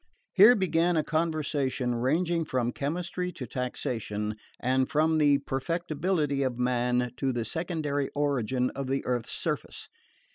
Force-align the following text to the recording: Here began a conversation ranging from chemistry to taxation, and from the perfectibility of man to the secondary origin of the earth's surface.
Here 0.33 0.55
began 0.55 0.97
a 0.97 1.03
conversation 1.03 1.93
ranging 1.93 2.43
from 2.43 2.71
chemistry 2.71 3.31
to 3.33 3.45
taxation, 3.45 4.35
and 4.59 4.89
from 4.89 5.19
the 5.19 5.37
perfectibility 5.37 6.41
of 6.41 6.57
man 6.57 7.11
to 7.17 7.31
the 7.31 7.45
secondary 7.45 8.09
origin 8.15 8.71
of 8.71 8.87
the 8.87 9.05
earth's 9.05 9.31
surface. 9.31 9.89